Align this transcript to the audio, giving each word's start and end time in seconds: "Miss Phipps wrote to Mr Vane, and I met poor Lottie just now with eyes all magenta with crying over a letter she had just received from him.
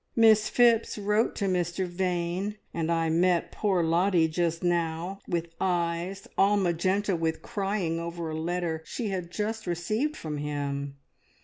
"Miss 0.15 0.49
Phipps 0.49 0.97
wrote 0.97 1.35
to 1.35 1.45
Mr 1.45 1.85
Vane, 1.85 2.57
and 2.73 2.91
I 2.91 3.09
met 3.09 3.51
poor 3.51 3.83
Lottie 3.83 4.27
just 4.27 4.63
now 4.63 5.19
with 5.27 5.53
eyes 5.61 6.27
all 6.39 6.57
magenta 6.57 7.15
with 7.15 7.43
crying 7.43 7.99
over 7.99 8.31
a 8.31 8.35
letter 8.35 8.81
she 8.83 9.09
had 9.09 9.29
just 9.29 9.67
received 9.67 10.17
from 10.17 10.37
him. 10.39 10.97